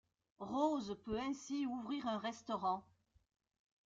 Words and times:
Rose 0.39 0.97
peut 1.05 1.19
ainsi 1.19 1.67
ouvrir 1.67 2.07
un 2.07 2.17
restaurant. 2.17 2.83